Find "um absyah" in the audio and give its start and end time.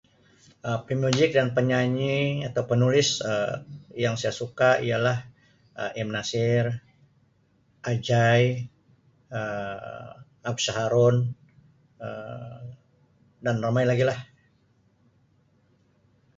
9.37-10.75